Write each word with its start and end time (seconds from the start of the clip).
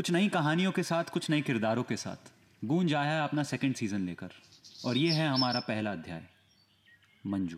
कुछ 0.00 0.10
नई 0.10 0.28
कहानियों 0.28 0.72
के 0.72 0.82
साथ, 0.82 1.04
कुछ 1.04 1.30
नए 1.30 1.40
किरदारों 1.40 1.82
के 1.82 1.96
साथ। 1.96 2.16
गूंज 2.64 2.94
आया 2.94 3.12
है 3.12 3.22
अपना 3.22 3.42
सेकंड 3.42 3.74
सीज़न 3.74 4.06
लेकर। 4.06 4.28
और 4.84 4.96
ये 4.96 5.12
है 5.12 5.28
हमारा 5.28 5.60
पहला 5.60 5.92
अध्याय। 5.92 6.26
मंजू। 7.26 7.56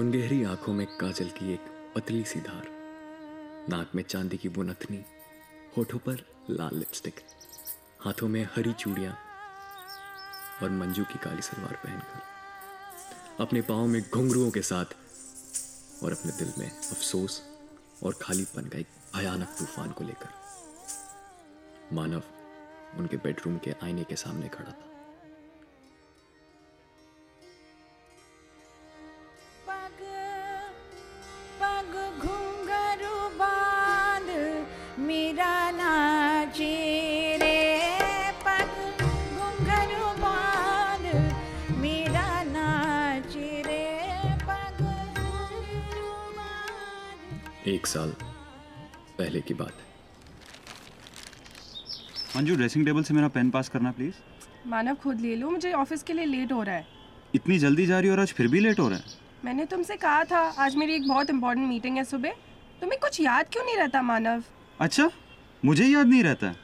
उन 0.00 0.12
गहरी 0.12 0.44
आँखों 0.44 0.74
में 0.74 0.86
काजल 0.86 1.28
की 1.28 1.52
एक 1.52 1.92
पतली 1.96 2.24
सी 2.24 2.40
धार। 2.40 2.64
नाक 3.68 3.90
में 3.94 4.02
चांदी 4.02 4.36
की 4.36 4.48
वो 4.48 4.62
नथनी। 4.62 5.04
होठों 5.76 5.98
पर 5.98 6.14
लाल 6.50 6.78
लिपस्टिक 6.78 7.14
हाथों 8.00 8.28
में 8.28 8.44
हरी 8.44 8.72
चूड़ियाँ। 8.72 9.18
और 10.62 10.70
मंजू 10.70 11.04
की 11.04 11.18
काली 11.18 11.42
सलवार 11.42 11.76
पहनकर। 11.84 12.22
अपने 13.40 13.62
पाँव 13.62 13.86
में 13.86 14.02
घुंघरुओं 14.10 14.50
के 14.50 14.62
साथ 14.62 14.84
और 16.04 16.12
अपने 16.12 16.32
दिल 16.32 16.52
में 16.58 16.70
अफसोस 16.70 17.42
और 18.02 18.14
खालीपन 18.22 18.68
का 18.68 18.78
एक 18.78 18.86
भयानक 19.16 19.48
तूफ़ान 19.58 19.90
को 19.90 20.04
लेकर। 20.04 20.28
मानव 21.92 22.22
उनके 22.98 23.16
बेडरूम 23.16 23.58
के 23.58 23.74
आईने 23.82 24.04
के 24.04 24.16
सामने 24.16 24.48
खड़ा 24.48 24.70
था। 24.70 24.86
पग 29.68 30.00
एक 47.68 47.86
साल 47.86 48.10
पहले 49.18 49.40
की 49.40 49.54
बात 49.54 49.72
है। 49.72 49.88
मंजू 52.36 52.54
ड्रेसिंग 52.56 52.84
टेबल 52.86 53.02
से 53.02 53.14
मेरा 53.14 53.28
पेन 53.28 53.50
पास 53.50 53.68
करना 53.68 53.90
प्लीज़ 53.90 54.14
मानव 54.66 54.94
खुद 54.94 55.20
ले 55.20 55.34
लो। 55.36 55.50
मुझे 55.50 55.72
ऑफ़िस 55.72 56.02
के 56.02 56.12
लिए 56.12 56.24
लेट 56.24 56.52
हो 56.52 56.62
रहा 56.62 56.74
है। 56.74 56.86
इतनी 57.34 57.58
जल्दी 57.58 57.86
जा 57.86 57.98
रही 57.98 58.08
हो 58.08 58.14
और 58.14 58.20
आज 58.20 58.32
फिर 58.32 58.48
भी 58.48 58.60
लेट 58.60 58.80
हो 58.80 58.88
रहा 58.88 58.98
है? 58.98 59.04
मैंने 59.44 59.64
तुमसे 59.64 59.96
कहा 59.96 60.24
था 60.24 60.38
आज 60.58 60.76
मेरी 60.76 60.94
एक 60.94 61.08
बहुत 61.08 61.30
इंपॉर्टेंट 61.30 61.68
मीटिंग 61.68 61.96
है 61.96 62.04
सुबह। 62.04 62.30
तुम्हें 62.80 63.00
कुछ 63.00 63.20
याद 63.20 63.46
क्यों 63.52 63.64
नहीं 63.64 63.76
रहता 63.76 64.02
मानव? 64.02 64.42
अच्छा 64.80 65.10
मुझे 65.64 65.86
याद 65.86 66.06
नहीं 66.06 66.22
रहता 66.22 66.46
है। 66.46 66.56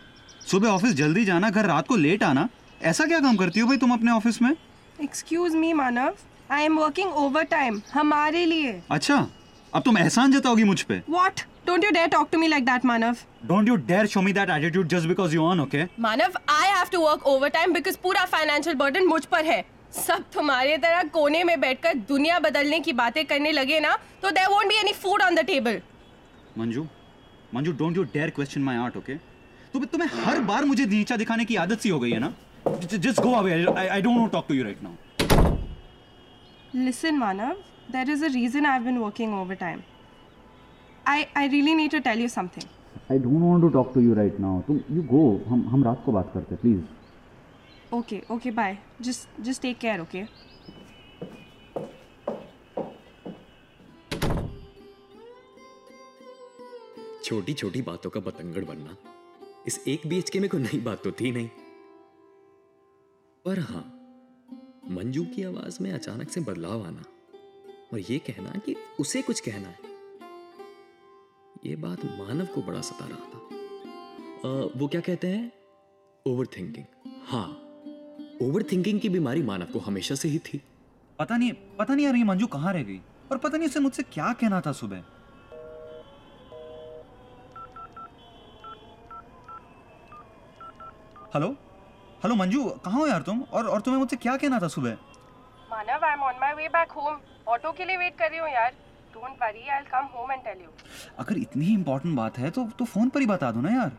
सुबह 0.47 0.69
ऑफ़िस 0.69 0.95
जल्दी 0.95 1.25
जाना 1.25 1.51
घर 1.51 1.67
रात 1.67 1.87
को 1.87 1.97
लेट 1.97 2.23
आना 2.23 2.49
ऐसा 2.83 3.07
क्या 3.07 3.21
काम 3.21 3.37
करती 3.37 3.61
हो 3.61 3.67
भाई 3.67 3.77
तुम 3.77 3.93
अपने 3.93 4.11
ऑफ़िस 4.13 4.43
में? 4.43 4.57
Excuse 5.03 5.55
me 5.55 5.73
Manav. 5.73 6.17
I 6.51 6.63
am 6.63 6.79
working 6.79 7.13
overtime 7.43 7.81
हमारे 7.93 8.45
लिए। 8.47 8.83
अच्छा। 8.91 9.27
अब 9.77 9.83
तुम 9.85 9.99
एहसान 9.99 10.33
जताओगी 10.33 10.65
मुझ 10.65 10.81
पे। 10.83 10.97
What 11.11 11.41
don't 11.67 11.85
you 11.85 11.91
dare 11.93 12.09
talk 12.09 12.29
to 12.33 12.39
me 12.39 12.49
like 12.49 12.65
that 12.65 12.85
Manav 12.85 13.17
don't 13.47 13.69
you 13.69 13.77
dare 13.89 14.07
show 14.07 14.21
me 14.23 14.33
that 14.33 14.51
attitude 14.51 14.89
just 14.89 15.09
because 15.09 15.35
you 15.35 15.43
on 15.45 15.61
okay 15.61 15.85
Manav 16.01 16.39
I 16.51 16.69
have 16.69 16.87
to 16.93 17.01
work 17.01 17.27
overtime 17.57 17.73
because 17.73 17.97
पूरा 18.03 18.25
फाइनेंशियल 18.35 18.77
बर्डन 18.77 19.07
मुझ 19.07 19.25
पर 19.25 19.45
है। 19.45 19.65
सब 19.97 20.25
तुम्हारे 20.35 20.77
तरह 20.79 21.03
कोने 21.13 21.43
में 21.45 21.61
बैठकर 21.61 21.95
दुनिया 22.09 22.39
बदलने 22.47 22.81
की 22.87 22.93
बातें 23.01 23.25
करने 23.27 23.53
लगे 23.53 23.81
ना 23.81 23.97
तो 24.23 24.31
there 24.31 24.49
won't 24.51 24.69
be 24.69 24.79
any 24.81 24.93
food 25.03 25.23
on 25.23 25.35
the 25.35 25.45
table 25.53 25.81
Manju 26.59 26.87
Manju 27.55 27.73
don't 27.79 27.97
you 27.97 28.03
dare 28.15 28.31
question 28.39 28.63
my 28.63 28.77
art 28.85 28.97
okay 28.97 29.15
तुम्हें 29.73 29.91
तुम्हें 29.93 30.09
हर 30.25 30.41
बार 30.51 30.65
मुझे 30.65 30.87
नीचा 30.87 31.17
दिखाने 31.17 31.45
की 31.45 31.57
आदत 31.65 31.81
सी 31.81 31.89
हो 31.89 31.99
गई 32.01 32.11
है 32.11 32.19
ना? 32.19 32.33
Just 32.95 33.21
go 33.21 33.33
away 33.35 33.65
I 33.89 34.03
don't 34.03 34.19
want 34.19 34.33
talk 34.33 34.47
to 34.49 34.55
you 34.55 34.65
right 34.65 34.83
now 34.83 34.95
Listen, 36.77 37.19
Manav, 37.19 37.61
there 37.91 38.11
is 38.11 38.23
a 38.23 38.31
reason 38.31 38.67
I've 38.67 38.85
been 38.85 39.01
working 39.01 39.33
overtime. 39.35 39.83
I, 41.07 41.29
I 41.35 41.47
really 41.49 41.75
need 41.75 41.91
to 41.93 42.01
tell 42.01 42.19
you 42.19 42.29
something. 42.29 42.73
I 43.11 43.19
don't 43.19 43.43
want 43.43 43.63
to 43.63 43.69
talk 43.71 43.93
to 43.95 44.01
you 44.01 44.15
right 44.15 44.39
now 44.41 44.61
तुम 44.67 44.81
you 44.91 45.03
go 45.11 45.21
हम 45.49 45.61
हम 45.71 45.85
रात 45.85 46.03
को 46.07 46.13
बात 46.13 46.31
करते 46.35 46.55
हैं 46.55 46.61
please 46.61 46.85
Okay, 47.93 48.17
okay, 48.29 48.51
bye. 48.51 48.79
Just 49.01 49.29
just 49.41 49.63
take 49.63 49.79
care, 49.79 50.01
okay? 50.01 50.27
छोटी 57.25 57.53
छोटी 57.55 57.83
बातों 57.83 58.11
का 58.11 58.21
बतंगड़ 58.21 58.65
बनना 58.65 58.97
इस 59.67 59.81
एक 59.89 60.07
बीएचके 60.07 60.41
में 60.41 60.49
कोई 60.51 60.61
नई 60.61 60.79
बात 60.81 61.03
तो 61.05 61.11
थी 61.21 61.31
नहीं 61.33 61.49
पर 63.45 63.59
हाँ 63.71 63.85
मंजू 64.91 65.25
की 65.35 65.43
आवाज़ 65.43 65.83
में 65.83 65.91
अचानक 65.93 66.29
से 66.31 66.41
बदलाव 66.41 66.85
आना 66.87 67.05
और 67.93 67.99
ये 67.99 68.19
कहना 68.19 68.51
कि 68.51 68.77
उसे 69.01 69.23
कुछ 69.23 69.41
कहना 69.41 69.69
है। 69.69 69.79
ये 71.67 71.77
बात 71.77 72.05
मानव 72.05 72.47
को 72.47 72.63
बड़ा 72.63 72.81
सता 72.81 73.07
रहा 73.09 73.19
था। 73.19 73.39
अ, 74.49 74.73
वो 74.77 74.89
क्या 74.89 75.01
कहते 75.01 75.27
हैं? 75.27 75.53
ओवर 76.27 76.47
थिंकिंग 76.47 76.85
हाँ 77.27 77.49
ओवर 78.43 78.63
थिंकिंग 78.63 79.01
की 79.01 79.09
बीमारी 79.09 79.43
मानव 79.43 79.65
को 79.65 79.79
हमेशा 79.79 80.15
से 80.15 80.29
ही 80.29 80.39
थी। 80.39 80.63
पता 81.19 81.37
नहीं 81.37 81.53
पता 81.53 81.95
नहीं 81.95 82.07
यार 82.07 82.17
ये 82.17 82.25
मंजू 82.25 82.47
कहाँ 82.47 82.73
रह 82.73 82.83
गई? 82.83 83.01
और 83.33 83.39
पता 83.39 83.59
नहीं 83.59 83.69
उसे 83.69 83.81
मुझसे 83.81 84.03
क्या 84.03 84.33
कहना 84.33 84.61
था 84.61 84.73
सुबह। 84.73 84.97
हेलो? 91.35 91.57
हेलो 92.23 92.35
मंजू 92.35 92.65
कहाँ 92.65 93.01
हो 93.01 93.07
यार 93.07 93.23
तुम? 93.23 93.43
और 93.43 93.67
और 93.67 93.81
तुम्हें 93.81 94.01
मुझसे 94.01 94.17
क्या 94.17 94.37
कहना 94.37 94.61
था 94.61 94.69
सुबह? 94.69 94.97
Manav, 95.73 96.03
I'm 96.03 96.23
on 96.23 96.35
my 96.43 96.53
way 96.59 96.73
back 96.75 96.99
home. 96.99 97.36
Auto 97.49 97.73
के 97.73 97.85
लिए 97.85 97.97
वेट 97.97 98.19
कर 98.19 98.31
रही 98.31 98.39
हूँ 98.39 98.49
यार. 98.49 98.73
Don't 99.15 99.39
worry, 99.41 99.63
I'll 99.75 99.87
come 99.91 100.09
home 100.15 100.33
and 100.33 100.43
tell 100.47 100.59
you. 100.63 100.71
अगर 101.19 101.39
इतनी 101.39 101.73
इंपॉर्टेंट 101.75 102.17
बात 102.17 102.39
है 102.39 102.51
तो 102.51 102.65
तो 102.79 102.85
फ़ोन 102.85 103.09
पर 103.09 103.21
ही 103.21 103.27
बता 103.27 103.51
दो 103.53 103.61
ना 103.61 103.71
यार 103.71 103.93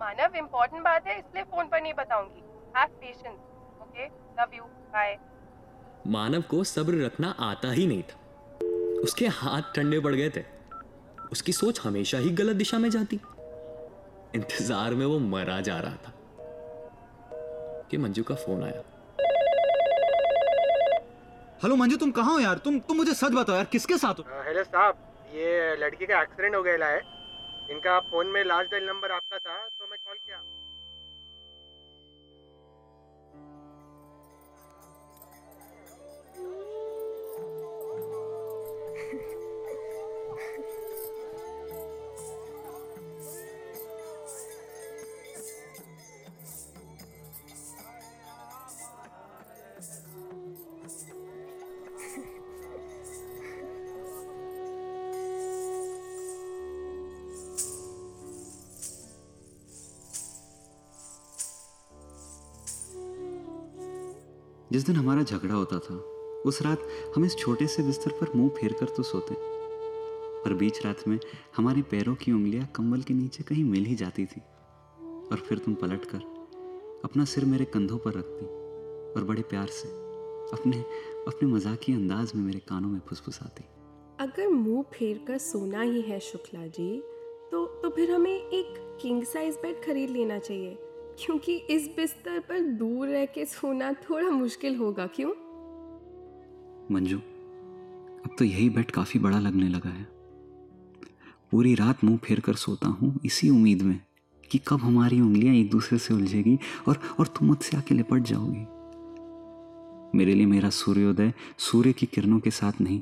मानव 0.00 0.36
इम्पोर्टेंट 0.38 0.82
बात 0.84 1.06
है 1.06 1.18
इसलिए 1.18 1.44
फ़ोन 1.44 1.68
पर 1.68 1.82
नहीं 1.82 1.94
बताऊँगी. 1.94 2.42
Have 2.74 2.94
patience. 3.02 3.42
Okay? 3.82 4.08
Love 4.38 4.56
you. 4.58 4.70
Bye. 4.94 5.18
मानव 6.06 6.42
को 6.50 6.62
सब्र 6.64 7.04
रखना 7.04 7.34
आता 7.40 7.70
ही 7.72 7.86
नहीं 7.86 8.02
था 8.02 8.22
उसके 9.02 9.26
हाथ 9.34 9.72
ठंडे 9.76 10.00
पड़ 10.00 10.14
गए 10.14 10.30
थे 10.36 10.44
उसकी 11.32 11.52
सोच 11.52 11.80
हमेशा 11.84 12.18
ही 12.18 12.30
गलत 12.40 12.56
दिशा 12.56 12.78
में 12.78 12.88
जाती 12.90 13.20
इंतज़ार 14.34 14.94
में 14.94 15.04
वो 15.06 15.18
मरा 15.28 15.60
जा 15.68 15.78
रहा 15.80 15.96
था 16.06 16.12
कि 17.90 17.98
मंजू 17.98 18.22
का 18.22 18.34
फ़ोन 18.34 18.62
आया 18.64 18.82
हेलो 21.64 21.76
मंजू 21.76 21.96
तुम 21.96 22.10
कहाँ 22.10 22.32
हो 22.32 22.40
यार? 22.40 22.58
तुम 22.64 22.78
तुम 22.78 22.96
मुझे 22.96 23.12
सच 23.14 23.32
बताओ 23.32 23.56
यार, 23.56 23.64
किसके 23.64 23.96
साथ 23.98 24.14
हो? 24.14 24.24
हेलो 24.46 24.62
साहब, 24.64 24.96
ये 25.34 25.76
लड़की 25.76 26.06
का 26.06 26.20
एक्सीडेंट 26.22 26.54
हो 26.54 26.62
गया 26.62 26.88
है। 26.88 26.98
इनका 27.70 27.98
फ़ोन 28.10 28.26
में 28.26 28.42
लास्ट 28.44 28.70
डायल 28.70 28.84
नंबर 28.86 29.12
आपका 29.12 29.38
था 29.38 29.56
तो 29.68 29.83
जिस 64.74 64.86
दिन 64.86 64.96
हमारा 64.96 65.22
झगड़ा 65.22 65.54
होता 65.54 65.78
था, 65.78 65.94
उस 66.46 66.60
रात 66.62 66.86
हम 67.16 67.24
इस 67.24 67.36
छोटे 67.38 67.66
से 67.66 67.82
बिस्तर 67.82 68.10
पर 68.10 68.32
मुँह 68.36 68.48
फेर 68.50 68.72
कर 68.72 68.86
तो 68.86 69.02
सोते। 69.02 69.34
पर 70.44 70.54
बीच 70.54 70.84
रात 70.86 71.06
में 71.08 71.18
हमारे 71.56 71.82
पैरों 71.82 72.14
की 72.14 72.32
उंगलियाँ 72.32 72.66
कंबल 72.76 73.02
के 73.02 73.14
नीचे 73.14 73.42
कहीं 73.42 73.62
मिल 73.64 73.84
ही 73.84 73.94
जाती 73.94 74.24
थी, 74.24 74.40
और 75.32 75.44
फिर 75.48 75.58
तुम 75.58 75.74
पलट 75.74 76.04
कर 76.04 76.24
अपना 77.04 77.24
सिर 77.24 77.44
मेरे 77.44 77.64
कंधों 77.64 77.98
पर 77.98 78.14
रखती 78.14 78.46
और 79.14 79.24
बड़े 79.24 79.42
प्यार 79.42 79.66
से 79.68 79.88
अपने 80.52 80.80
अपने 81.28 81.48
मजाकी 81.48 81.92
अंदाज 81.92 82.32
में 82.34 82.42
मेरे 82.42 82.58
कानों 82.68 82.88
में 82.88 83.00
फुसफुसाती। 83.08 83.64
अगर 84.20 84.48
मुँह 84.48 84.82
फेर 84.92 85.24
कर 85.28 85.38
सोना 85.38 85.82
ही 85.82 86.00
है 86.00 86.18
शुक्ला 86.22 86.66
जी 86.68 86.90
तो 87.52 87.64
तो 87.82 87.90
फिर 87.90 88.10
हमें 88.10 88.32
एक 88.32 88.74
किंग 89.02 89.22
साइज़ 89.24 89.56
बेड 89.56 89.82
खरीद 89.84 90.10
लेना 90.10 90.38
चाहिए। 90.38 90.76
क्योंकि 91.18 91.56
इस 91.70 91.86
बिस्तर 91.96 92.38
पर 92.38 92.60
दूर 92.60 93.08
रह 93.08 93.24
के 93.24 93.44
सोना 93.44 93.92
थोड़ा 93.92 94.30
मुश्किल 94.30 94.76
होगा, 94.76 95.06
क्यों? 95.06 95.30
मंजू, 96.90 97.18
अब 97.18 98.30
तो 98.38 98.44
यही 98.44 98.68
बेड 98.70 98.90
काफ़ी 98.90 99.20
बड़ा 99.20 99.38
लगने 99.38 99.68
लगा 99.68 99.90
है। 99.90 100.06
पूरी 101.52 101.74
रात 101.74 102.04
मुँह 102.04 102.16
फेर 102.16 102.40
कर 102.40 102.54
सोता 102.54 102.88
हूँ 102.88 103.18
इसी 103.24 103.50
उम्मीद 103.50 103.82
में 103.82 104.00
कि 104.50 104.60
कब 104.68 104.80
हमारी 104.80 105.20
उंगलियाँ 105.20 105.54
एक 105.54 105.70
दूसरे 105.70 105.98
से 105.98 106.14
उलझेगी 106.14 106.58
और 106.88 107.00
और 107.18 107.26
तुम 107.26 107.48
मुझसे 107.48 107.76
आके 107.76 107.94
लिपट 107.94 108.22
जाओगी। 108.22 108.66
मेरे 110.18 110.34
लिए 110.34 110.46
मेरा 110.46 110.70
सूर्योदय 110.70 111.32
सूर्य 111.58 111.92
की 111.92 112.06
किरणों 112.06 112.38
के 112.40 112.50
साथ 112.50 112.80
नहीं, 112.80 113.00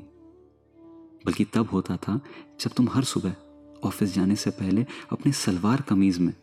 बल्कि 1.25 1.45
तब 1.45 1.69
होता 1.73 1.97
था 1.97 2.19
जब 2.59 2.71
तुम 2.71 2.89
हर 2.89 3.03
सुबह 3.03 3.35
ऑफ़िस 3.83 4.13
जाने 4.13 4.35
से 4.35 4.49
पहले 4.51 4.85
अपने 5.11 5.31
सलवार 5.31 5.81
कमीज 5.81 6.19
में 6.19 6.33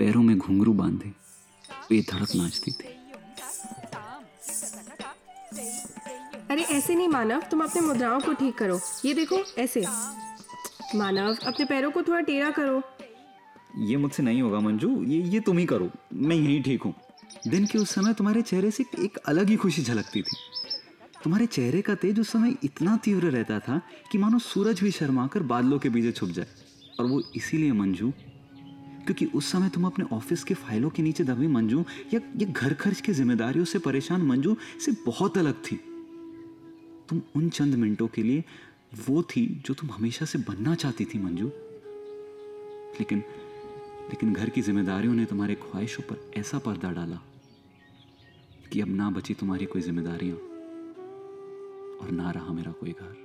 पैरों 0.00 0.22
में 0.22 0.36
घुंघरू 0.38 0.72
बांधे 0.72 1.08
बेधड़क 1.90 2.34
नाचती 2.36 2.70
थी। 2.70 2.88
अरे 6.50 6.62
ऐसे 6.62 6.94
नहीं 6.94 7.08
मानव 7.08 7.42
तुम 7.50 7.62
अपने 7.64 7.82
मुद्राओं 7.82 8.20
को 8.20 8.32
ठीक 8.32 8.54
करो। 8.58 8.78
ये 9.04 9.14
देखो 9.14 9.38
ऐसे। 9.58 9.84
मानव 10.94 11.36
अपने 11.46 11.64
पैरों 11.64 11.90
को 11.90 12.02
थोड़ा 12.02 12.20
टेढ़ा 12.20 12.50
करो। 12.50 12.82
ये 13.78 13.96
मुझसे 13.96 14.22
नहीं 14.22 14.42
होगा 14.42 14.60
मंजू। 14.60 15.02
ये 15.04 15.20
ये 15.22 15.40
तुम 15.40 15.58
ही 15.58 15.66
करो। 15.66 15.90
मैं 16.12 16.36
यहीं 16.36 16.62
ठीक 16.62 16.82
हूँ। 16.82 16.94
दिन 17.48 17.66
के 17.66 17.78
उस 17.78 17.94
समय 17.94 18.14
तुम्हारे 18.14 18.42
चेहरे 18.42 18.70
से 18.70 18.84
एक 18.98 19.16
अलग 19.26 19.48
ही 19.48 19.56
खुशी 19.56 19.82
झलकती 19.82 20.22
थी। 20.22 20.36
तुम्हारे 21.24 21.46
चेहरे 21.46 21.80
का 21.82 21.94
तेज 21.94 22.20
उस 22.20 22.28
समय 22.28 22.54
इतना 22.64 22.96
तीव्र 22.96 23.30
रहता 23.30 23.58
था 23.58 23.80
कि 24.12 24.18
मानो 24.18 24.38
सूरज 24.38 24.80
भी 24.80 24.90
शर्मा 24.90 25.26
कर 25.26 25.42
बादलों 25.42 25.78
के 25.78 25.90
पीछे 25.90 26.12
छुप 26.12 26.28
जाए। 26.28 26.46
और 27.00 27.06
वो 27.06 27.22
इसीलिए 27.36 27.72
मंजू 27.72 28.12
क्योंकि 29.04 29.26
उस 29.26 29.52
समय 29.52 29.68
तुम 29.68 29.86
अपने 29.86 30.04
ऑफ़िस 30.12 30.44
के 30.44 30.54
फाइलों 30.54 30.90
के 30.90 31.02
नीचे 31.02 31.24
दबी 31.24 31.46
मंजू, 31.46 31.84
या, 32.14 32.20
ये 32.36 32.46
घर 32.46 32.74
खर्च 32.74 33.00
की 33.00 33.12
जिम्मेदारियों 33.12 33.64
से 33.64 33.78
परेशान 33.78 34.22
मंजू 34.22 34.56
से 34.80 34.92
बहुत 34.92 35.38
अलग 35.38 35.54
थी। 35.54 35.76
तुम 37.08 37.22
उन 37.36 37.48
चंद 37.48 37.74
मिनटों 37.74 38.08
के 38.08 38.22
लिए 38.22 38.44
वो 39.08 39.22
थी 39.22 39.62
जो 39.66 39.74
तुम 39.74 39.90
हमेशा 39.90 40.24
से 40.24 40.38
बनना 40.38 40.74
चाहती 40.74 41.04
थी, 41.04 41.18
मंजू। 41.18 41.46
लेकिन 43.00 43.22
लेकिन 44.04 44.32
घर 44.32 44.48
की 44.48 44.62
जिम्मेदारियों 44.62 45.14
ने 45.14 45.24
तुम्हारे 45.24 45.54
ख्वाहिशों 45.54 46.02
पर 46.02 46.40
ऐसा 46.40 46.58
पर्दा 46.58 46.92
डाला 46.92 47.20
कि 48.72 48.80
अब 48.80 48.88
ना 48.88 49.10
बची 49.10 49.34
तुम्हारी 49.34 49.66
कोई 49.66 49.82
जिम्मेदारियाँ 49.82 50.36
और 51.96 52.10
ना 52.10 52.30
रहा 52.30 52.52
मेरा 52.52 52.72
कोई 52.72 52.90
घर। 52.90 53.23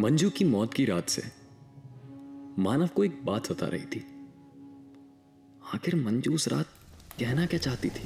मंजू 0.00 0.28
की 0.30 0.44
मौत 0.44 0.74
की 0.74 0.84
रात 0.84 1.08
से 1.08 1.22
मानव 2.58 2.86
को 2.86 3.04
एक 3.04 3.16
बात 3.24 3.46
सता 3.46 3.66
रही 3.66 3.84
थी। 3.84 4.00
आखिर 5.74 5.94
मंजू 5.96 6.34
उस 6.34 6.46
रात 6.48 6.66
कहना 7.18 7.46
क्या 7.46 7.58
चाहती 7.58 7.88
थी? 7.88 8.04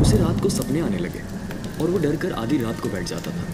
उसे 0.00 0.18
रात 0.18 0.40
को 0.42 0.48
सपने 0.48 0.80
आने 0.80 0.98
लगे 0.98 1.22
और 1.82 1.90
वो 1.90 1.98
डर 1.98 2.16
कर 2.16 2.32
आधी 2.32 2.58
रात 2.58 2.80
को 2.80 2.88
बैठ 2.88 3.06
जाता 3.06 3.30
था। 3.30 3.44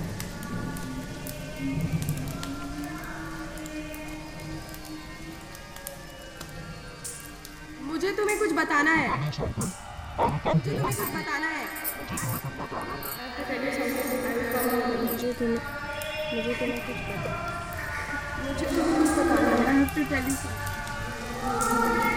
मुझे 7.82 8.10
तुम्हें 8.16 8.38
कुछ 8.38 8.52
बताना 8.52 8.92
है। 8.92 9.08
मुझे 9.18 9.46
तुम्हें 10.62 10.86
कुछ 10.86 11.00
बताना 11.10 11.48
है। 11.48 11.64
मुझे 15.04 15.32
तुम्हें 15.32 15.79
मुझे 16.34 16.54
तुम्हें 16.54 16.80
कुछ 16.86 16.96
पता। 17.06 17.32
मुझे 18.42 18.66
तो 18.66 18.82
कुछ 18.90 19.08
बताना 19.18 19.70
है 20.14 22.09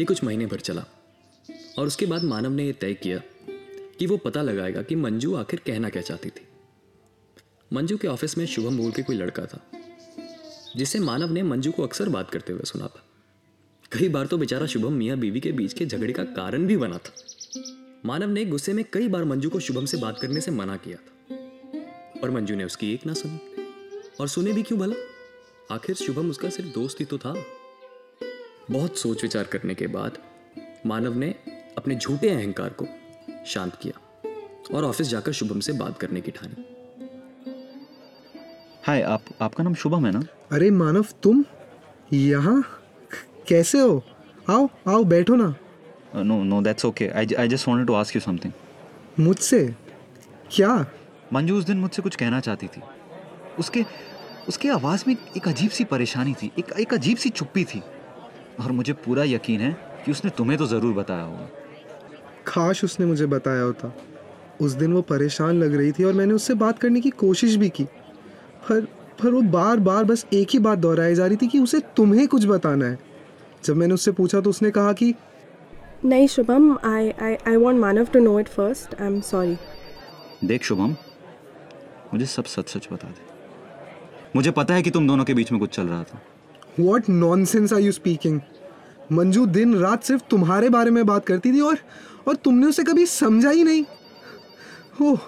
यू 0.00 0.06
कुछ 0.06 0.24
महीने 0.24 0.46
भर 0.46 0.60
चला। 0.60 0.84
और 1.78 1.86
उसके 1.86 2.06
बाद 2.06 2.22
मानव 2.22 2.50
ने 2.50 2.66
यह 2.66 2.72
तय 2.72 2.94
किया 2.94 3.18
कि 3.98 4.06
वो 4.06 4.16
पता 4.16 4.42
लगाएगा 4.42 4.82
कि 4.82 4.94
मंजू 4.94 5.34
आखिर 5.34 5.60
कहना 5.66 5.88
क्या 5.88 6.02
चाहती 6.02 6.30
थी। 6.30 6.46
मंजू 7.72 7.96
के 7.96 8.08
ऑफ़िस 8.08 8.38
में 8.38 8.46
शुभम 8.46 8.76
बोल 8.76 8.90
के 8.90 9.02
कोई 9.02 9.16
लड़का 9.16 9.46
था, 9.46 9.70
जिसे 10.76 10.98
मानव 10.98 11.32
ने 11.32 11.42
मंजू 11.42 11.72
को 11.72 11.82
अक्सर 11.82 12.08
बात 12.08 12.30
करते 12.30 12.52
हुए 12.52 12.62
सुना 12.64 12.86
था। 12.86 13.04
कई 13.92 14.08
बार 14.08 14.26
तो 14.26 14.38
बेचारा 14.38 14.66
शुभम 14.66 14.92
मियाँ 14.92 15.18
बीवी 15.18 15.40
के 15.40 15.52
बीच 15.52 15.72
के 15.72 15.86
झगड़े 15.86 16.12
का 16.12 16.24
कारण 16.24 16.66
भी 16.66 16.76
बना 16.76 16.98
था। 16.98 17.12
मानव 18.04 18.28
ने 18.28 18.44
गुस्से 18.44 18.72
में 18.72 18.84
कई 18.92 19.08
बार 19.08 19.24
मंजू 19.24 19.50
को 19.50 19.60
शुभम 19.60 19.84
से 19.84 19.96
बात 19.96 20.18
करने 20.18 20.40
से 20.40 20.50
मना 20.50 20.76
किया 20.76 20.96
था। 20.96 21.36
और 22.22 22.30
मंजू 22.30 22.54
ने 22.54 22.64
उसकी 22.64 22.94
एक 22.94 23.06
ना 23.06 23.14
सुनी। 23.14 23.38
और 24.20 24.28
सुने 24.28 24.52
भी 24.52 24.62
क्यों 24.62 24.80
भला? 24.80 24.96
आखिर 25.74 25.94
शुभम 25.94 26.30
उसका 26.30 26.50
सिर्फ़ 26.50 26.70
दोस्त 26.70 27.00
ही 27.00 27.04
तो 27.04 27.18
था। 27.18 27.44
बहुत 28.70 28.98
सोच 28.98 29.22
विचार 29.22 29.44
करने 29.44 29.74
के 29.74 29.86
बाद 29.86 30.18
मानव 30.86 31.14
ने 31.14 31.34
अपने 31.78 31.94
झूठे 31.94 32.28
अहंकार 32.28 32.68
को 32.72 32.86
शांत 33.46 33.76
किया 33.82 34.76
और 34.76 34.84
ऑफ़िस 34.84 35.08
जाकर 35.08 35.32
शुभम 35.32 35.60
से 35.60 35.72
बात 35.72 35.98
करने 35.98 36.20
की 36.20 36.30
ठानी। 36.30 36.64
हाय 38.86 39.02
आप 39.02 39.24
आपका 39.40 39.64
नाम 39.64 39.74
शुभम 39.74 40.06
है 40.06 40.12
ना? 40.12 40.22
अरे 40.52 40.70
मानव 40.70 41.06
तुम 41.22 41.44
यहाँ? 42.12 42.62
कैसे 43.48 43.78
हो? 43.78 44.02
आओ 44.50 44.68
आओ 44.88 45.04
बैठो 45.04 45.36
ना। 45.36 45.54
No 46.16 46.42
no 46.44 46.60
that's 46.62 46.84
okay 46.84 47.08
I 47.08 47.34
I 47.38 47.48
just 47.48 47.68
wanted 47.68 47.86
to 47.86 47.94
ask 47.94 48.16
you 48.16 48.20
something 48.20 48.52
मुझसे? 49.20 49.66
क्या? 50.52 50.86
मंजू 51.32 51.58
उस 51.58 51.64
दिन 51.64 51.76
मुझसे 51.76 52.02
कुछ 52.02 52.16
कहना 52.16 52.40
चाहती 52.40 52.66
थी। 52.66 52.82
उसके 53.58 53.84
उसके 54.48 54.68
आवाज़ 54.68 55.04
में 55.08 55.16
एक 55.36 55.48
अजीब 55.48 55.70
सी 55.70 55.84
परेशानी 55.84 56.34
थी 56.34 56.50
एक 56.58 56.72
एक 56.80 56.94
अजीब 56.94 57.16
सी 57.16 57.30
चुप्पी 57.30 57.64
थी। 57.64 57.82
और 58.60 58.72
मुझे 58.72 58.92
पूरा 59.04 59.24
यकीन 59.24 59.60
है 59.60 59.72
कि 60.04 60.10
उसने 60.12 60.30
तुम्हें 60.30 60.58
तो 60.58 60.66
ज़रूर 60.66 60.94
बताया 60.94 61.22
होगा। 61.22 61.48
काश 62.46 62.84
उसने 62.84 63.06
मुझे 63.06 63.26
बताया 63.28 63.62
होता। 63.62 63.92
उस 64.60 64.72
दिन 64.72 64.92
वो 64.92 65.02
परेशान 65.04 65.60
लग 65.60 65.74
रही 65.74 65.92
थी 65.92 66.04
और 66.04 66.12
मैंने 66.12 66.34
उससे 66.34 66.54
बात 66.56 66.78
करने 66.78 67.00
की 67.00 67.10
कोशिश 67.18 67.54
भी 67.56 67.68
की। 67.68 67.84
पर 67.84 68.80
पर 69.22 69.30
वो 69.30 69.40
बार 69.52 69.76
बार 69.80 70.04
बस 70.04 70.24
एक 70.32 70.50
ही 70.50 70.58
बात 70.58 70.78
दोहराई 70.78 71.14
जा 71.14 71.26
रही 71.26 71.36
थी 71.36 71.46
कि 71.46 71.58
उसे 71.58 71.80
तुम्हें 71.96 72.26
कुछ 72.28 72.44
बताना 72.46 72.86
है। 72.86 72.98
जब 73.64 73.76
मैंने 73.76 73.94
उससे 73.94 74.12
पूछा 74.12 74.40
तो 74.40 74.50
उसने 74.50 74.70
कहा 74.70 74.92
कि 74.92 75.14
नहीं 76.04 76.26
Shubham 76.28 76.76
I 76.84 77.10
I 77.22 77.34
I 77.48 77.56
want 77.56 77.78
Manav 77.78 78.06
to 78.12 78.18
know 78.18 78.38
it 78.40 78.48
first 78.48 79.00
I 79.00 79.06
am 79.06 79.20
sorry 79.22 79.56
देख 80.44 80.64
शुभम 80.64 80.94
मुझे 82.12 82.26
सब 82.26 82.44
सच 82.46 82.68
सच 82.68 82.88
बता 82.92 83.08
दे। 83.08 83.28
मुझे 84.36 84.50
पता 84.50 84.74
है 84.74 84.82
कि 84.82 84.90
तुम 84.90 85.06
दोनों 85.08 85.24
के 85.24 85.34
बीच 85.34 85.52
में 85.52 85.60
कुछ 85.60 85.70
चल 85.70 85.86
रहा 85.86 86.02
था। 86.02 86.20
What 86.78 87.08
nonsense 87.08 87.72
are 87.72 87.80
you 87.80 87.92
speaking 87.92 88.40
Manju 89.12 89.44
दिन 89.46 89.74
रात 89.76 90.04
सिर्फ़ 90.04 90.22
तुम्हारे 90.30 90.68
बारे 90.68 90.90
में 90.90 91.04
बात 91.06 91.26
करती 91.26 91.52
थी 91.52 91.60
और 91.60 91.78
और 92.28 92.36
तुमने 92.36 92.66
उसे 92.66 92.82
कभी 92.84 93.06
समझा 93.06 93.50
ही 93.50 93.62
नहीं। 93.64 93.84
ओह 95.02 95.20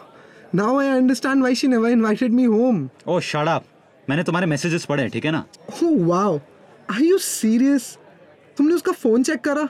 now 0.54 0.78
I 0.78 0.88
understand 0.88 1.40
why 1.40 1.54
she 1.54 1.68
never 1.68 1.90
invited 1.90 2.32
me 2.32 2.44
home 2.44 2.88
oh 3.08 3.18
shut 3.20 3.48
up 3.48 3.64
मैंने 4.10 4.22
तुम्हारे 4.22 4.46
मैसेजेस 4.46 4.84
पढ़े 4.84 5.08
ठीक 5.08 5.24
है 5.24 5.30
ना? 5.30 5.44
Oh 5.82 6.06
wow 6.06 6.38
are 6.90 7.02
you 7.02 7.18
serious 7.18 7.96
तुमने 8.56 8.74
उसका 8.74 8.92
फ़ोन 8.92 9.22
चेक 9.22 9.40
करा? 9.40 9.68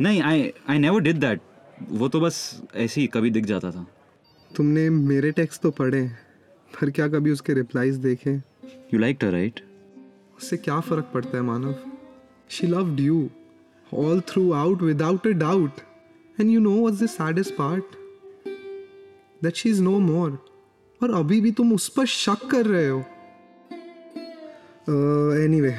नहीं 0.00 0.22
I 0.22 0.52
I 0.68 0.78
never 0.78 1.00
did 1.00 1.16
that 1.16 1.40
वो 1.90 2.08
तो 2.08 2.20
बस 2.20 2.62
ऐसे 2.74 3.00
ही 3.00 3.06
कभी 3.06 3.30
दिख 3.30 3.44
जाता 3.44 3.70
था। 3.70 3.86
तुमने 4.50 4.88
मेरे 4.90 5.30
टेक्स्ट 5.30 5.62
तो 5.62 5.70
पढ़े 5.70 6.02
पर 6.74 6.90
क्या 6.90 7.08
कभी 7.08 7.30
उसके 7.30 7.54
रिप्लाईज 7.54 7.96
देखे? 7.98 8.34
यू 8.94 8.98
लाइक 8.98 9.18
टू 9.20 9.30
राइट 9.30 9.60
उससे 10.38 10.56
क्या 10.56 10.78
फ़र्क 10.80 11.10
पड़ता 11.14 11.36
है 11.36 11.42
Manav? 11.42 11.74
She 12.50 12.66
loved 12.66 13.00
you 13.00 13.28
all 13.92 14.20
throughout 14.52 14.82
without 14.82 15.26
a 15.26 15.30
doubt 15.30 15.80
and 16.38 16.50
you 16.50 16.60
know 16.60 16.70
was 16.70 17.04
the 17.04 17.06
saddest 17.08 17.54
part 17.54 17.84
that 19.42 19.56
she 19.56 19.70
is 19.70 19.82
no 19.82 19.98
more 20.00 20.38
और 21.02 21.14
अभी 21.14 21.40
भी 21.40 21.50
तुम 21.52 21.72
उस 21.72 21.88
पर 21.88 22.06
शक 22.06 22.46
कर 22.50 22.66
रहे 22.66 22.88
हो। 22.88 22.98
एनी 24.88 25.56
uh, 25.56 25.62
वे 25.62 25.74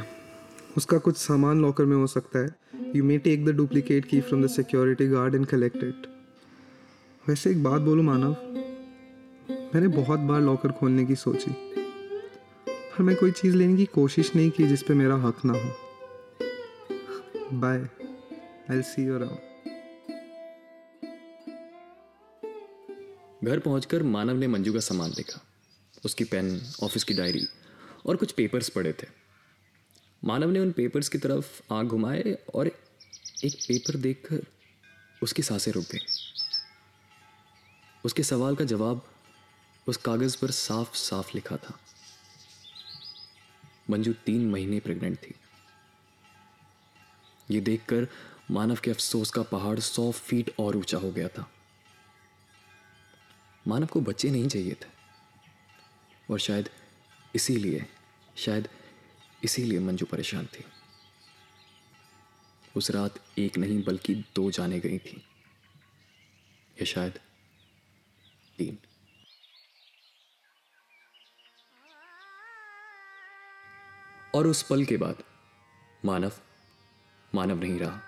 उसका 0.77 0.97
कुछ 0.97 1.17
सामान 1.17 1.61
लॉकर 1.61 1.85
में 1.85 1.95
हो 1.97 2.07
सकता 2.07 2.39
है। 2.39 2.55
You 2.95 3.03
may 3.03 3.17
take 3.17 3.45
the 3.45 3.49
duplicate 3.49 4.05
key 4.05 4.21
from 4.21 4.43
the 4.43 4.47
security 4.47 5.07
guard 5.07 5.35
and 5.35 5.45
collect 5.45 5.83
it 5.83 6.07
वैसे 7.25 7.51
एक 7.51 7.63
बात 7.63 7.81
बोलो 7.81 8.03
मानव? 8.03 8.35
मैंने 9.73 9.87
बहुत 9.87 10.19
बार 10.19 10.41
लॉकर 10.41 10.71
खोलने 10.71 11.05
की 11.05 11.15
सोची। 11.15 11.51
पर 12.99 13.03
मैं 13.03 13.15
कोई 13.15 13.31
चीज़ 13.31 13.55
लेने 13.55 13.75
की 13.77 13.85
कोशिश 13.85 14.35
नहीं 14.35 14.49
की 14.51 14.65
जिस 14.67 14.81
पे 14.83 14.93
मेरा 14.93 15.15
हक 15.15 15.37
ना 15.45 15.53
हो। 15.53 15.69
Bye 17.53 17.77
I 18.71 18.81
see 18.81 19.05
you 19.05 19.15
around 19.15 19.37
घर 23.43 23.59
पहुंचकर 23.59 24.03
मानव 24.03 24.37
ने 24.37 24.47
मंजू 24.47 24.73
का 24.73 24.79
सामान 24.79 25.11
देखा। 25.11 25.41
उसकी 26.05 26.23
पेन, 26.23 26.61
ऑफ़िस 26.83 27.03
की 27.03 27.13
डायरी 27.13 27.45
और 28.05 28.15
कुछ 28.15 28.31
पेपर्स 28.31 28.69
पड़े 28.69 28.93
थे। 28.93 29.07
मानव 30.23 30.49
ने 30.49 30.59
उन 30.59 30.71
पेपर्स 30.71 31.09
की 31.09 31.17
तरफ़ 31.17 31.73
आँख 31.73 31.87
घुमाए 31.87 32.37
और 32.55 32.67
एक 33.45 33.53
पेपर 33.67 33.95
देखकर 33.97 34.45
उसकी 35.23 35.43
साँसें 35.43 35.71
रुक 35.71 35.85
गई। 35.85 36.05
उसके 38.05 38.23
सवाल 38.23 38.55
का 38.55 38.65
जवाब 38.65 39.01
उस 39.87 39.97
कागज़ 39.97 40.37
पर 40.41 40.51
साफ़ 40.51 40.95
साफ़ 40.95 41.31
लिखा 41.35 41.57
था। 41.57 41.79
मंजू 43.89 44.13
तीन 44.13 44.49
महीने 44.49 44.79
प्रेग्नेंट 44.79 45.17
थी। 45.17 45.35
ये 47.51 47.61
देखकर 47.61 48.07
मानव 48.51 48.75
के 48.75 48.91
अफसोस 48.91 49.31
का 49.31 49.41
पहाड़ 49.41 49.79
सौ 49.79 50.11
फीट 50.11 50.55
और 50.59 50.77
ऊँचा 50.77 50.97
हो 50.97 51.11
गया 51.11 51.27
था। 51.27 51.51
मानव 53.67 53.85
को 53.85 54.01
बच्चे 54.01 54.31
नहीं 54.31 54.47
चाहिए 54.47 54.73
थे। 54.73 54.99
और 56.31 56.39
शायद 56.39 56.69
इसीलिए 57.35 57.85
शायद 58.37 58.69
इसीलिए 59.43 59.79
मंजू 59.79 60.05
परेशान 60.05 60.45
थी। 60.45 60.63
उस 62.75 62.91
रात 62.91 63.25
एक 63.37 63.57
नहीं 63.57 63.83
बल्कि 63.83 64.15
दो 64.15 64.51
जाने 64.51 64.79
गई 64.79 64.97
थी। 64.97 65.17
या 66.73 66.85
शायद 66.85 67.19
तीन। 68.57 68.77
और 74.35 74.47
उस 74.47 74.61
पल 74.63 74.83
के 74.85 74.97
बाद, 74.97 75.23
मानव 76.05 76.31
मानव 77.33 77.59
नहीं 77.59 77.79
रहा। 77.79 77.99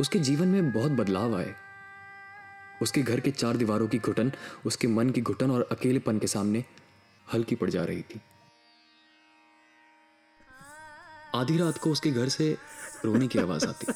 उसके 0.00 0.18
जीवन 0.18 0.48
में 0.48 0.72
बहुत 0.72 0.92
बदलाव 0.92 1.36
आए। 1.36 1.54
उसके 2.82 3.02
घर 3.02 3.20
के 3.20 3.30
चार 3.30 3.56
दीवारों 3.56 3.88
की 3.88 3.98
घुटन, 3.98 4.32
उसके 4.66 4.88
मन 4.88 5.10
की 5.10 5.20
घुटन 5.20 5.50
और 5.50 5.68
अकेलेपन 5.70 6.18
के 6.18 6.26
सामने 6.26 6.64
हल्की 7.32 7.54
पड़ 7.54 7.70
जा 7.70 7.84
रही 7.84 8.02
थी। 8.02 8.20
आधी 11.34 11.58
रात 11.58 11.78
को 11.78 11.90
उसके 11.90 12.10
घर 12.10 12.28
से 12.28 12.56
रोने 13.04 13.26
की 13.26 13.38
आवाज़ 13.38 13.66
आती। 13.66 13.92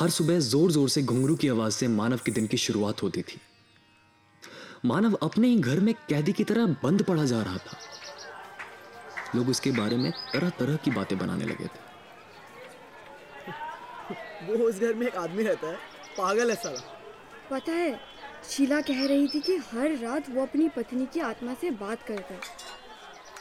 हर 0.00 0.10
सुबह 0.10 0.38
ज़ोर 0.40 0.70
ज़ोर 0.70 0.88
से 0.88 1.02
घुंघरू 1.02 1.36
की 1.36 1.48
आवाज़ 1.48 1.74
से 1.74 1.88
मानव 1.88 2.20
के 2.24 2.32
दिन 2.32 2.46
की 2.46 2.56
शुरुआत 2.56 3.02
होती 3.02 3.22
थी। 3.22 3.40
मानव 4.84 5.14
अपने 5.14 5.48
ही 5.48 5.60
घर 5.60 5.80
में 5.80 5.94
कैदी 6.08 6.32
की 6.32 6.44
तरह 6.44 6.66
बंद 6.82 7.02
पड़ा 7.02 7.24
जा 7.24 7.42
रहा 7.42 7.58
था। 7.58 7.78
लोग 9.34 9.48
उसके 9.48 9.70
बारे 9.72 9.96
में 9.96 10.10
तरह 10.32 10.50
तरह 10.58 10.76
की 10.76 10.90
बातें 10.90 11.16
बनाने 11.18 11.44
लगे 11.44 11.66
थे। 11.66 11.84
वो 14.46 14.64
उस 14.64 14.80
घर 14.80 14.94
में 14.94 15.06
एक 15.06 15.16
आदमी 15.16 15.42
रहता 15.42 15.66
है। 15.66 15.76
पागल 16.18 16.50
है 16.50 16.56
साला। 16.56 16.80
पता 17.50 17.72
है 17.72 17.98
शीला 18.50 18.80
कह 18.80 19.06
रही 19.06 19.28
थी 19.28 19.40
कि 19.40 19.56
हर 19.72 19.96
रात 19.98 20.30
वो 20.30 20.42
अपनी 20.42 20.68
पत्नी 20.68 21.06
की 21.14 21.20
आत्मा 21.22 21.54
से 21.54 21.70
बात 21.76 22.02
करता 22.02 22.34
है। 22.34 22.40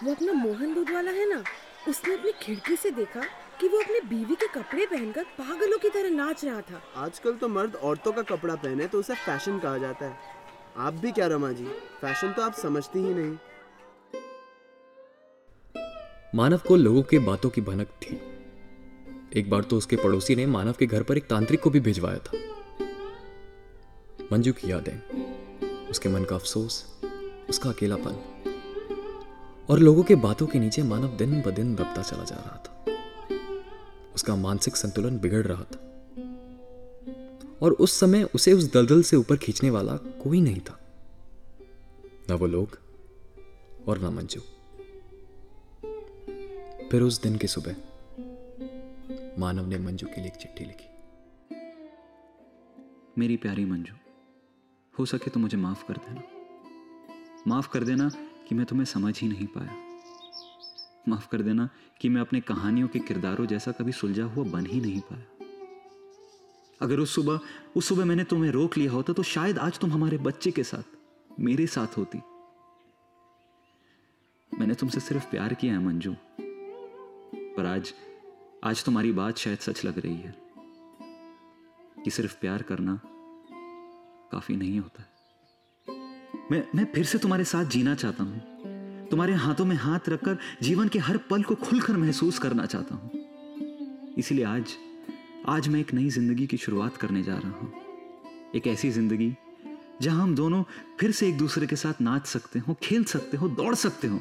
वो 0.04 0.12
अपना 0.12 0.34
मोहन 0.34 0.74
दूध 0.74 0.92
वाला 0.92 1.12
है 1.12 1.30
ना 1.30 1.44
उसने 1.88 2.13
अपनी 2.13 2.32
खिड़की 2.42 2.75
से 2.75 2.92
देखा 2.92 3.22
कि 3.60 3.68
वो 3.68 3.82
अपनी 3.82 4.00
बीवी 4.08 4.36
के 4.36 4.48
कपड़े 4.50 4.86
पहनकर 4.86 5.24
पागलों 5.38 5.77
की 5.77 5.89
तरह 5.89 6.10
नाच 6.10 6.44
रहा 6.46 6.62
था। 6.62 6.82
आजकल 6.98 7.36
तो 7.36 7.48
मर्द 7.50 7.75
औरतों 7.75 8.12
का 8.12 8.22
कपड़ा 8.25 8.56
पहने 8.56 8.88
तो 8.88 9.00
उसे 9.00 9.15
फ़ैशन 9.15 9.60
कहा 9.60 9.77
जाता 9.77 10.06
है। 10.06 10.18
आप 10.77 10.94
भी 10.94 11.12
क्या 11.12 11.27
रमा 11.27 11.51
जी 11.51 11.65
फ़ैशन 12.01 12.32
तो 12.32 12.42
आप 12.42 12.54
समझती 12.54 13.00
ही 13.00 13.13
नहीं। 13.13 13.36
मानव 16.36 16.62
को 16.68 16.75
लोगों 16.75 17.04
के 17.04 17.20
बातों 17.20 17.50
की 17.50 17.62
भनक 17.62 17.88
थी। 17.88 18.22
एक 19.39 19.50
बार 19.50 19.63
तो 19.63 19.77
उसके 19.77 19.96
पड़ोसी 19.96 20.36
ने 20.36 20.46
मानव 20.46 20.74
के 20.74 20.86
घर 20.86 21.04
पर 21.04 21.18
एक 21.18 21.27
तांत्रिक 21.27 21.62
को 21.62 21.70
भी 21.70 21.80
भिजवाया 21.80 22.18
था। 22.18 22.38
मंजू 24.32 24.54
की 24.54 24.72
यादें, 24.72 25.00
उसके 25.89 26.10
मन 26.10 26.24
का 26.24 26.36
अफसोस, 26.36 27.00
उसका 27.50 27.70
अकेलापन, 27.70 28.15
और 29.70 29.80
लोगों 29.80 30.04
के 30.04 30.15
बातों 30.15 30.48
के 30.48 30.60
नीचे 30.60 30.84
मानव 30.84 31.08
दिन 31.08 31.42
ब 31.42 31.51
दिन 31.51 31.75
दबता 31.75 32.01
चला 32.01 32.24
जा 32.24 32.36
रहा 32.36 32.63
था। 32.65 32.86
उसका 34.15 34.36
मानसिक 34.36 34.75
संतुलन 34.75 35.20
बिगड़ 35.20 35.46
रहा 35.46 35.63
था। 35.63 35.80
और 37.62 37.72
उस 37.72 38.00
समय 38.00 38.24
उसे 38.24 38.54
उस 38.54 38.74
दलदल 38.74 39.04
से 39.04 39.15
ऊपर 39.15 39.38
खींचने 39.38 39.70
वाला 39.70 39.96
कोई 39.96 40.42
नहीं 40.42 40.60
था। 40.60 40.80
ना 42.30 42.36
वो 42.36 42.48
लोग 42.48 42.80
और 43.88 43.98
ना 43.98 44.10
मंजू। 44.10 44.42
फिर 46.92 47.01
उस 47.01 47.22
दिन 47.22 47.36
की 47.38 47.48
सुबह, 47.48 47.75
मानव 49.39 49.68
ने 49.68 49.77
मंजू 49.77 50.08
के 50.08 50.22
लिए 50.22 50.27
एक 50.27 50.36
चिट्ठी 50.36 50.65
लिखी। 50.65 50.89
मेरी 53.18 53.38
प्यारी 53.38 53.65
मंजू, 53.65 53.94
हो 55.00 55.06
सके 55.06 55.30
तो 55.30 55.39
मुझे 55.39 55.58
माफ़ 55.58 55.84
कर 55.88 55.98
देना। 55.98 56.22
माफ़ 57.48 57.70
कर 57.70 57.84
देना 57.84 58.10
कि 58.48 58.56
मैं 58.56 58.65
तुम्हें 58.65 58.86
समझ 58.86 59.20
ही 59.20 59.27
नहीं 59.27 59.48
पाया। 59.48 59.75
माफ़ 61.10 61.27
कर 61.30 61.42
देना 61.42 61.70
कि 62.01 62.10
मैं 62.10 62.22
अपने 62.22 62.42
कहानियों 62.42 62.88
के 62.88 63.00
किरदारों 63.00 63.46
जैसा 63.46 63.72
कभी 63.72 63.92
सुलझा 63.92 64.24
हुआ 64.24 64.46
बन 64.46 64.65
ही 64.65 64.82
नहीं 64.82 65.01
पाया। 65.01 65.25
अगर 66.82 67.00
उस 67.00 67.15
सुबह 67.15 67.39
उस 67.75 67.88
सुबह 67.88 68.06
मैंने 68.06 68.24
तुम्हें 68.24 68.51
रोक 68.51 68.77
लिया 68.77 68.92
होता 68.92 69.13
तो 69.13 69.24
शायद 69.24 69.58
आज 69.58 69.80
तुम 69.80 69.92
हमारे 69.92 70.18
बच्चे 70.18 70.51
के 70.51 70.63
साथ, 70.63 70.84
मेरे 71.39 71.68
साथ 71.68 71.98
होती। 71.98 72.18
मैंने 74.51 74.74
तुमसे 74.74 75.00
सिर्फ़ 75.00 75.30
प्यार 75.32 75.54
किया 75.54 75.74
है 75.74 75.86
मंजू। 75.86 76.15
पर 77.58 77.66
आज 77.66 77.94
आज 78.64 78.84
तुम्हारी 78.84 79.12
बात 79.14 79.38
शायद 79.38 79.60
सच 79.60 79.84
लग 79.86 80.00
रही 80.00 80.16
है, 80.16 80.34
कि 82.04 82.12
सिर्फ़ 82.12 82.36
प्यार 82.42 82.62
करना 82.62 83.00
काफ़ी 84.32 84.56
नहीं 84.56 84.80
होता। 84.80 85.04
मैं 86.52 86.64
मैं 86.76 86.86
फिर 86.86 87.06
से 87.06 87.18
तुम्हारे 87.18 87.44
साथ 87.44 87.66
जीना 87.68 87.96
चाहता 87.96 88.24
हूँ। 88.24 89.08
तुम्हारे 89.10 89.34
हाथों 89.36 89.66
में 89.66 89.76
हाथ 89.76 90.10
रखकर 90.10 90.38
जीवन 90.64 90.88
के 90.88 91.00
हर 91.00 91.18
पल 91.30 91.44
को 91.44 91.56
खुलकर 91.58 91.98
महसूस 91.98 92.40
करना 92.40 92.66
चाहता 92.66 92.96
हूँ। 92.96 94.14
इसीलिए 94.18 94.46
आज 94.46 94.76
आज 95.50 95.68
मैं 95.68 95.80
एक 95.80 95.94
नई 95.94 96.10
ज़िंदगी 96.10 96.48
की 96.48 96.58
शुरुआत 96.58 96.98
करने 96.98 97.24
जा 97.24 97.36
रहा 97.36 97.52
हूँ। 97.52 97.72
एक 98.56 98.68
ऐसी 98.68 98.90
ज़िंदगी, 98.92 99.34
जहाँ 100.02 100.24
हम 100.24 100.36
दोनों 100.36 100.64
फिर 101.00 101.12
से 101.12 101.28
एक 101.28 101.38
दूसरे 101.38 101.68
के 101.68 101.76
साथ 101.76 102.02
नाच 102.02 102.26
सकते 102.28 102.60
हो, 102.60 102.76
खेल 102.84 103.04
सकते 103.06 103.38
हो, 103.38 103.48
दौड़ 103.50 103.76
सकते 103.76 104.08
हो, 104.08 104.20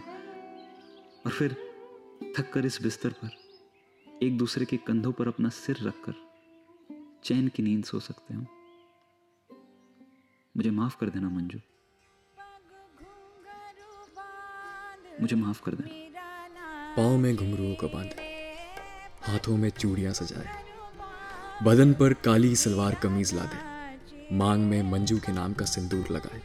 और 1.26 1.32
फिर 1.32 1.56
थक 2.32 2.50
कर 2.52 2.66
इस 2.66 2.78
बिस्तर 2.82 3.10
पर, 3.10 3.30
एक 4.06 4.36
दूसरे 4.38 4.64
के 4.64 4.76
कंधों 4.76 5.12
पर 5.12 5.28
अपना 5.28 5.48
सिर 5.48 5.76
रखकर 5.82 6.14
चैन 7.24 7.48
की 7.48 7.62
नींद 7.62 7.84
सो 7.84 8.00
सकते 8.00 8.34
हो। 8.34 8.46
मुझे 10.54 10.70
माफ़ 10.70 10.96
कर 11.00 11.10
देना, 11.10 11.28
मंजू। 11.28 11.58
मुझे 15.20 15.36
माफ़ 15.36 15.62
कर 15.64 15.74
देना। 15.74 16.02
पाँव 16.96 17.16
में 17.18 17.34
घुंघरुओं 17.36 17.74
का 17.74 17.86
बांधे, 17.86 18.32
हाथों 19.22 19.56
में 19.56 19.70
चूड़ियाँ 19.70 20.12
सजाए, 20.12 20.48
बदन 21.62 21.92
पर 21.92 22.14
काली 22.24 22.54
सलवार 22.56 22.94
कमीज 22.94 23.34
ला 23.34 23.44
दे 23.44 24.36
मांग 24.36 24.64
में 24.64 24.82
मंजू 24.90 25.18
के 25.18 25.32
नाम 25.32 25.52
का 25.52 25.64
सिंदूर 25.66 26.10
लगाए। 26.10 26.40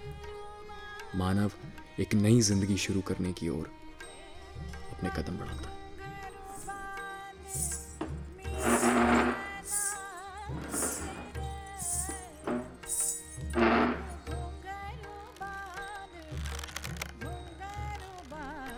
मानव 1.15 1.51
एक 1.99 2.13
नई 2.15 2.41
ज़िंदगी 2.41 2.77
शुरू 2.77 3.01
करने 3.01 3.33
की 3.33 3.49
ओर 3.49 3.69
अपने 4.99 5.09
कदम 5.17 5.37
बढ़ाता 5.37 5.69
है। 5.69 5.77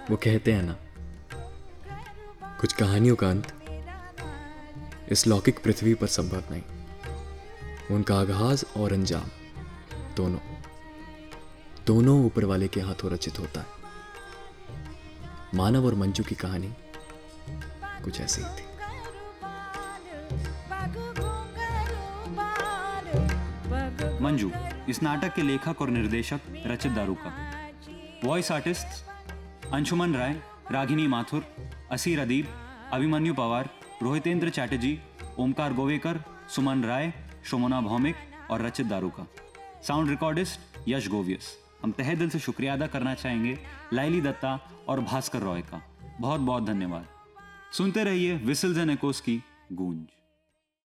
वो 0.09 0.17
कहते 0.17 0.53
हैं 0.53 0.63
ना, 0.63 0.75
कुछ 2.61 2.73
कहानियों 2.73 3.15
का 3.15 3.29
अंत 3.29 3.53
इस 5.11 5.27
लौकिक 5.27 5.63
पृथ्वी 5.63 5.93
पर 5.93 6.07
संभव 6.07 6.43
नहीं। 6.51 6.63
उनका 7.95 8.19
आगाज़ 8.19 8.65
और 8.77 8.93
अंजाम 8.93 9.29
दोनों 10.15 10.39
दोनों 11.87 12.25
ऊपर 12.25 12.45
वाले 12.45 12.67
के 12.67 12.81
हाथों 12.81 13.11
रचित 13.11 13.39
होता 13.39 13.59
है। 13.59 13.80
मानव 15.55 15.85
और 15.85 15.95
मंजू 15.95 16.23
की 16.23 16.35
कहानी 16.35 16.71
कुछ 18.03 18.21
ऐसी 18.21 18.41
ही 18.41 18.47
थी। 18.47 18.63
मंजू, 24.23 24.51
इस 24.89 25.03
नाटक 25.03 25.33
के 25.35 25.41
लेखक 25.41 25.81
और 25.81 25.89
निर्देशक 25.89 26.39
रचित 26.65 26.91
दारू 26.91 27.13
का। 27.13 27.33
वॉइस 28.23 28.51
आर्टिस्ट 28.51 28.87
अंशुमन 29.73 30.15
राय, 30.15 30.33
रागिनी 30.71 31.07
माथुर, 31.07 31.45
असीर 31.91 32.19
अदीब, 32.19 32.47
अभिमन्यु 32.91 33.33
पवार, 33.33 33.69
रोहितेंद्र 34.01 34.49
चैटर्जी, 34.49 34.99
ओमकार 35.39 35.73
गोवेकर, 35.73 36.23
सुमन 36.55 36.83
राय, 36.83 37.13
शोमना 37.45 37.81
भौमिक 37.81 38.15
और 38.51 38.61
रचित 38.61 38.87
दारू 38.87 39.09
का। 39.09 39.27
Sound 39.87 40.09
recordist 40.09 40.59
Yash 40.87 41.07
Govias. 41.07 41.57
हम 41.83 41.91
तहे 41.91 42.15
दिल 42.15 42.29
से 42.29 42.39
शुक्रिया 42.39 42.73
अदा 42.73 42.87
करना 42.87 43.13
चाहेंगे 43.13 43.57
लाइली 43.93 44.21
दत्ता 44.21 44.59
और 44.87 44.99
भास्कर 45.01 45.39
रॉय 45.39 45.61
का। 45.61 45.81
बहुत 46.21 46.41
बहुत 46.41 46.63
धन्यवाद। 46.63 47.05
सुनते 47.73 48.03
रहिए 48.03 48.37
विसल्स 48.37 48.77
एंड 48.77 48.89
एकोस 48.89 49.21
की 49.21 49.43
गूंज। 49.71 50.05